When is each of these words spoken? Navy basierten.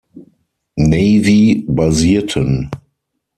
Navy 0.79 1.63
basierten. 1.67 2.71